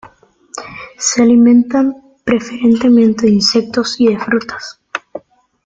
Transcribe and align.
Se 0.97 1.21
alimentan 1.21 1.93
preferentemente 2.23 3.27
de 3.27 3.33
insectos 3.33 3.99
y 4.01 4.07
de 4.07 4.17
frutas. 4.17 4.79